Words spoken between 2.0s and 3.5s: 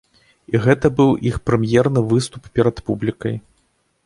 выступ перад публікай.